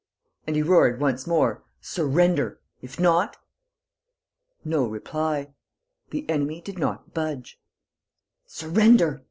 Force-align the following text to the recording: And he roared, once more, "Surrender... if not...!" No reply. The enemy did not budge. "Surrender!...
And 0.47 0.55
he 0.55 0.63
roared, 0.63 0.99
once 0.99 1.27
more, 1.27 1.63
"Surrender... 1.79 2.59
if 2.81 2.99
not...!" 2.99 3.37
No 4.65 4.87
reply. 4.87 5.53
The 6.09 6.27
enemy 6.27 6.59
did 6.59 6.79
not 6.79 7.13
budge. 7.13 7.61
"Surrender!... 8.47 9.19